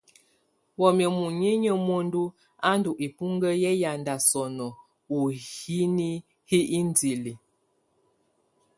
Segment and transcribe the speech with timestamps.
[0.81, 2.21] Wamɛ̀á muninyǝ́ muǝndu
[2.69, 4.67] a ndù ibuŋkǝ yɛ yanda sɔnɔ
[5.15, 5.17] u
[5.49, 6.09] hini
[6.49, 7.33] hi indili.